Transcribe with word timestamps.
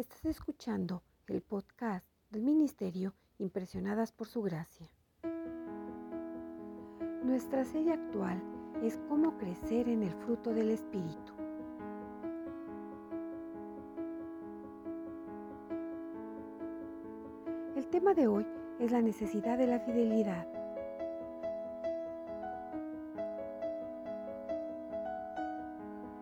Estás 0.00 0.24
escuchando 0.24 1.02
el 1.26 1.42
podcast 1.42 2.06
del 2.30 2.40
Ministerio 2.40 3.12
Impresionadas 3.36 4.12
por 4.12 4.28
Su 4.28 4.40
Gracia. 4.40 4.88
Nuestra 7.22 7.66
serie 7.66 7.92
actual 7.92 8.42
es 8.82 8.98
Cómo 9.10 9.36
crecer 9.36 9.90
en 9.90 10.02
el 10.02 10.14
fruto 10.14 10.54
del 10.54 10.70
Espíritu. 10.70 11.34
El 17.76 17.86
tema 17.88 18.14
de 18.14 18.26
hoy 18.26 18.46
es 18.78 18.92
la 18.92 19.02
necesidad 19.02 19.58
de 19.58 19.66
la 19.66 19.80
fidelidad. 19.80 20.48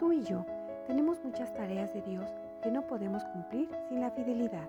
Tú 0.01 0.11
y 0.11 0.25
yo 0.25 0.45
tenemos 0.89 1.23
muchas 1.23 1.55
tareas 1.55 1.95
de 1.95 2.03
Dios 2.03 2.29
que 2.63 2.71
no 2.71 2.83
podemos 2.83 3.25
cumplir 3.25 3.69
sin 3.89 4.01
la 4.01 4.11
fidelidad. 4.11 4.69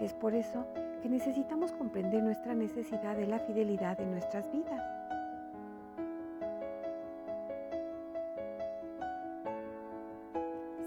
Es 0.00 0.14
por 0.14 0.34
eso 0.34 0.66
que 1.02 1.08
necesitamos 1.08 1.72
comprender 1.72 2.22
nuestra 2.22 2.54
necesidad 2.54 3.16
de 3.16 3.26
la 3.26 3.38
fidelidad 3.38 4.00
en 4.00 4.10
nuestras 4.10 4.50
vidas. 4.50 4.82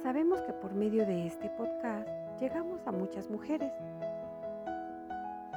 Sabemos 0.02 0.42
que 0.42 0.54
por 0.54 0.74
medio 0.74 1.06
de 1.06 1.28
este 1.28 1.50
podcast 1.50 2.10
llegamos 2.40 2.86
a 2.86 2.92
muchas 2.92 3.30
mujeres, 3.30 3.72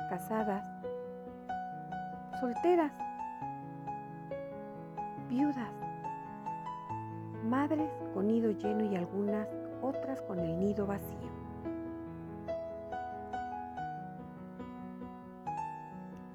casadas, 0.09 0.64
solteras, 2.41 2.92
viudas, 5.28 5.85
madres 7.48 7.91
con 8.12 8.27
nido 8.27 8.50
lleno 8.50 8.84
y 8.84 8.96
algunas 8.96 9.48
otras 9.82 10.20
con 10.23 10.38
el 10.38 10.59
nido 10.59 10.86
vacío. 10.86 11.36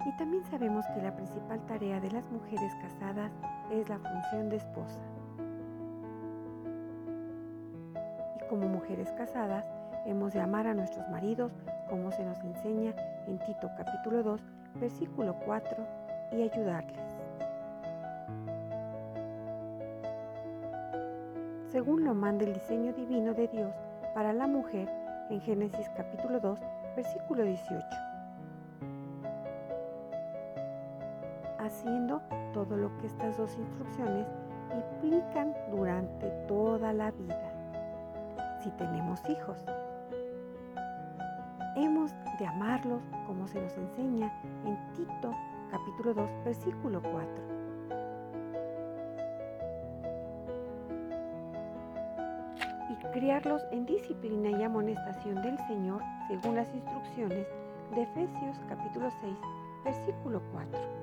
Y 0.05 0.17
también 0.17 0.43
sabemos 0.45 0.85
que 0.93 1.01
la 1.01 1.15
principal 1.15 1.65
tarea 1.67 1.99
de 1.99 2.11
las 2.11 2.29
mujeres 2.31 2.73
casadas 2.81 3.31
es 3.71 3.87
la 3.87 3.99
función 3.99 4.49
de 4.49 4.57
esposa. 4.57 4.99
Y 8.35 8.49
como 8.49 8.67
mujeres 8.67 9.11
casadas, 9.13 9.65
hemos 10.05 10.33
de 10.33 10.41
amar 10.41 10.67
a 10.67 10.73
nuestros 10.73 11.07
maridos 11.09 11.51
como 11.89 12.11
se 12.11 12.23
nos 12.23 12.39
enseña 12.39 12.95
en 13.27 13.37
Tito 13.39 13.69
capítulo 13.77 14.23
2, 14.23 14.41
versículo 14.79 15.35
4, 15.45 15.77
y 16.31 16.41
ayudarles. 16.43 17.10
Según 21.71 22.03
lo 22.03 22.13
manda 22.13 22.43
el 22.43 22.53
diseño 22.53 22.91
divino 22.93 23.33
de 23.33 23.47
Dios 23.47 23.73
para 24.13 24.33
la 24.33 24.45
mujer 24.45 24.89
en 25.29 25.39
Génesis 25.39 25.89
capítulo 25.95 26.39
2, 26.41 26.59
versículo 26.97 27.45
18. 27.45 27.79
Haciendo 31.59 32.21
todo 32.53 32.75
lo 32.75 32.95
que 32.97 33.07
estas 33.07 33.37
dos 33.37 33.55
instrucciones 33.57 34.27
implican 34.75 35.55
durante 35.71 36.27
toda 36.47 36.91
la 36.91 37.11
vida, 37.11 37.53
si 38.61 38.69
tenemos 38.71 39.21
hijos. 39.29 39.63
Hemos 41.77 42.11
de 42.37 42.47
amarlos 42.47 43.01
como 43.25 43.47
se 43.47 43.61
nos 43.61 43.77
enseña 43.77 44.29
en 44.65 44.77
Tito 44.93 45.31
capítulo 45.71 46.13
2, 46.13 46.29
versículo 46.43 47.01
4. 47.01 47.50
Criarlos 53.11 53.61
en 53.71 53.85
disciplina 53.85 54.51
y 54.51 54.63
amonestación 54.63 55.41
del 55.41 55.57
Señor 55.67 56.01
según 56.27 56.55
las 56.55 56.73
instrucciones 56.73 57.47
de 57.93 58.03
Efesios 58.03 58.57
capítulo 58.69 59.09
6, 59.21 59.35
versículo 59.83 60.41
4. 60.53 61.01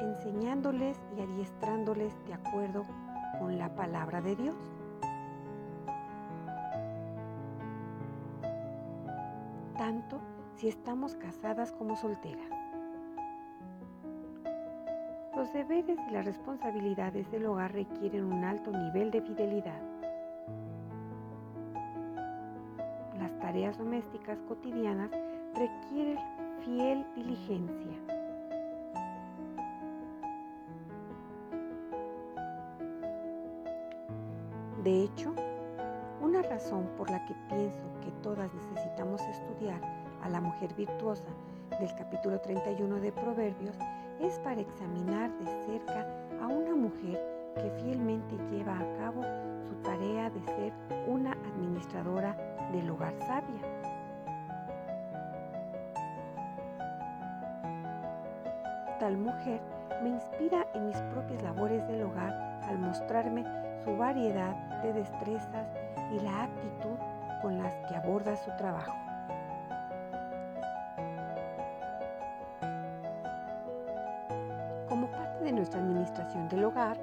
enseñándoles 0.00 0.98
y 1.16 1.20
adiestrándoles 1.20 2.12
de 2.26 2.34
acuerdo 2.34 2.84
con 3.38 3.58
la 3.58 3.74
palabra 3.74 4.20
de 4.20 4.34
Dios. 4.34 4.56
Tanto 9.76 10.20
si 10.56 10.68
estamos 10.68 11.14
casadas 11.16 11.72
como 11.72 11.96
solteras. 11.96 12.65
Los 15.46 15.52
deberes 15.52 15.96
y 16.08 16.10
las 16.10 16.24
responsabilidades 16.24 17.30
del 17.30 17.46
hogar 17.46 17.72
requieren 17.72 18.24
un 18.24 18.42
alto 18.42 18.72
nivel 18.72 19.12
de 19.12 19.22
fidelidad. 19.22 19.80
Las 23.16 23.38
tareas 23.38 23.78
domésticas 23.78 24.40
cotidianas 24.48 25.08
requieren 25.54 26.18
fiel 26.64 27.06
diligencia. 27.14 27.96
De 34.82 35.04
hecho, 35.04 35.32
una 36.22 36.42
razón 36.42 36.88
por 36.96 37.08
la 37.08 37.24
que 37.24 37.34
pienso 37.48 37.84
que 38.00 38.10
todas 38.20 38.50
necesitamos 38.52 39.20
estudiar 39.20 39.80
a 40.24 40.28
la 40.28 40.40
mujer 40.40 40.74
virtuosa 40.74 41.28
del 41.78 41.94
capítulo 41.94 42.40
31 42.40 42.96
de 42.96 43.12
Proverbios 43.12 43.76
es 44.20 44.38
para 44.40 44.60
examinar 44.60 45.30
de 45.38 45.46
cerca 45.66 46.06
a 46.42 46.46
una 46.46 46.74
mujer 46.74 47.20
que 47.54 47.70
fielmente 47.82 48.36
lleva 48.50 48.78
a 48.78 48.96
cabo 48.98 49.22
su 49.66 49.74
tarea 49.82 50.30
de 50.30 50.40
ser 50.42 50.72
una 51.06 51.32
administradora 51.32 52.36
del 52.72 52.90
hogar 52.90 53.14
sabia. 53.20 53.60
Tal 58.98 59.16
mujer 59.18 59.60
me 60.02 60.10
inspira 60.10 60.66
en 60.74 60.86
mis 60.86 61.00
propias 61.12 61.42
labores 61.42 61.86
del 61.88 62.02
hogar 62.02 62.32
al 62.64 62.78
mostrarme 62.78 63.44
su 63.84 63.96
variedad 63.96 64.54
de 64.82 64.92
destrezas 64.92 65.68
y 66.10 66.20
la 66.20 66.44
actitud 66.44 66.96
con 67.42 67.58
las 67.58 67.74
que 67.88 67.94
aborda 67.94 68.36
su 68.36 68.50
trabajo. 68.56 69.05
Nuestra 75.66 75.80
administración 75.80 76.48
del 76.48 76.64
hogar, 76.64 76.96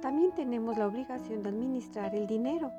también 0.00 0.32
tenemos 0.32 0.78
la 0.78 0.86
obligación 0.86 1.42
de 1.42 1.48
administrar 1.48 2.14
el 2.14 2.26
dinero. 2.26 2.70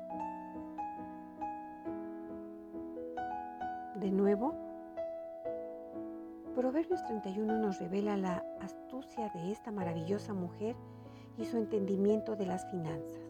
De 3.96 4.10
nuevo, 4.10 4.54
Proverbios 6.54 7.04
31 7.04 7.58
nos 7.58 7.78
revela 7.78 8.16
la 8.16 8.42
astucia 8.60 9.28
de 9.30 9.52
esta 9.52 9.70
maravillosa 9.70 10.32
mujer 10.32 10.74
y 11.36 11.44
su 11.44 11.58
entendimiento 11.58 12.36
de 12.36 12.46
las 12.46 12.64
finanzas. 12.70 13.20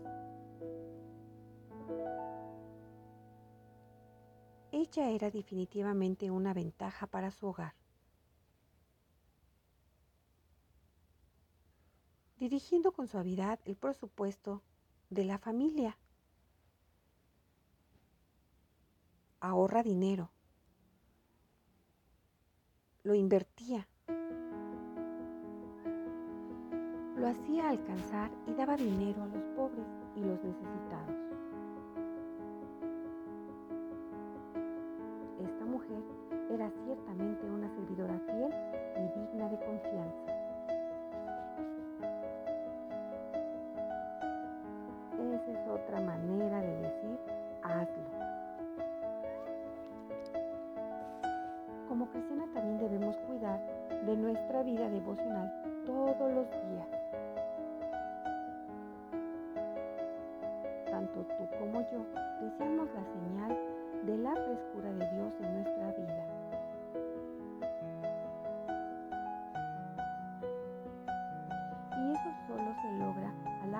Ella 4.71 5.11
era 5.11 5.31
definitivamente 5.31 6.31
una 6.31 6.53
ventaja 6.55 7.06
para 7.09 7.33
su 7.33 7.47
hogar. 7.47 7.84
Dirigiendo 12.44 12.93
con 12.93 13.09
suavidad 13.09 13.59
el 13.65 13.75
presupuesto 13.75 14.60
de 15.09 15.25
la 15.25 15.38
familia. 15.38 15.97
Ahorra 19.41 19.82
dinero. 19.82 20.31
Lo 23.03 23.15
invertía. 23.15 23.88
Lo 27.17 27.29
hacía 27.29 27.70
alcanzar 27.70 28.31
y 28.46 28.52
daba 28.52 28.76
dinero 28.76 29.23
a 29.23 29.26
los 29.26 29.43
pobres 29.56 29.87
y 30.14 30.20
los 30.20 30.38
necesitados. 30.44 31.17
Esta 35.41 35.64
mujer 35.64 36.05
era 36.50 36.70
ciertamente 36.85 37.46
una 37.46 37.75
servidora 37.75 38.19
fiel 38.19 38.74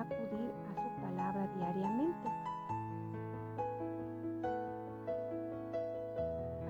acudir 0.05 0.51
a 0.69 0.81
su 0.81 1.01
palabra 1.01 1.47
diariamente. 1.55 2.29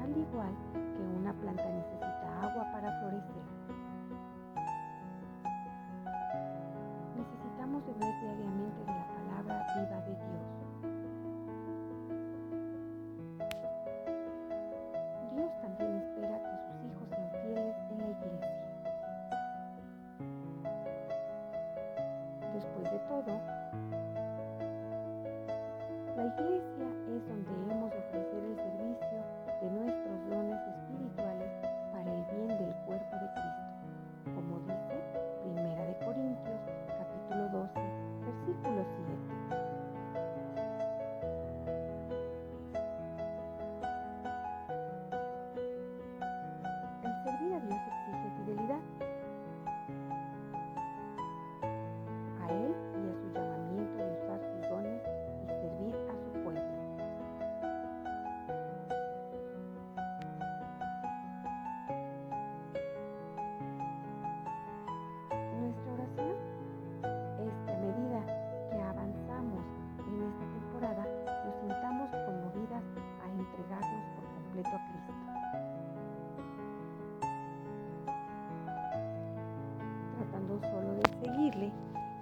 Al 0.02 0.12
igual 0.12 0.54
que 0.74 1.04
una 1.20 1.34
planta 1.34 1.64
necesita 1.64 2.42
agua 2.42 2.72
para 2.72 2.85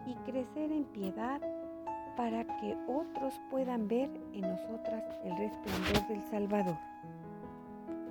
y 0.05 0.15
crecer 0.25 0.71
en 0.71 0.85
piedad 0.85 1.41
para 2.15 2.43
que 2.59 2.77
otros 2.87 3.33
puedan 3.49 3.87
ver 3.87 4.09
en 4.33 4.41
nosotras 4.41 5.03
el 5.23 5.37
resplandor 5.37 6.07
del 6.07 6.21
Salvador. 6.29 6.92